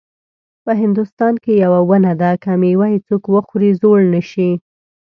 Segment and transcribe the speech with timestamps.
[0.63, 4.51] په هندوستان کې یوه ونه ده که میوه یې څوک وخوري زوړ نه شي.